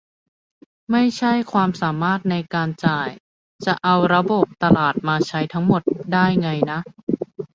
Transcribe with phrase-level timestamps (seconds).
[0.91, 3.09] ไม่ใช่ความสามารถในการจ่าย
[3.65, 5.81] จะเอาระบบตลาดมาใช้ทั้งหมด
[6.13, 6.79] ได้ไงนะ